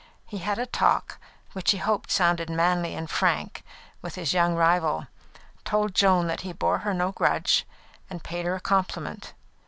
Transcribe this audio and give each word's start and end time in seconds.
He 0.25 0.39
had 0.39 0.57
a 0.57 0.65
talk, 0.65 1.19
which 1.53 1.69
he 1.69 1.77
hoped 1.77 2.09
sounded 2.09 2.49
manly 2.49 2.95
and 2.95 3.07
frank, 3.07 3.63
with 4.01 4.15
his 4.15 4.33
young 4.33 4.55
rival, 4.55 5.05
told 5.63 5.93
Joan 5.93 6.25
that 6.25 6.41
he 6.41 6.53
bore 6.53 6.79
her 6.79 6.93
no 6.95 7.11
grudge, 7.11 7.67
and 8.09 8.23
paid 8.23 8.47
her 8.47 8.55
a 8.55 8.59
compliment. 8.61 9.33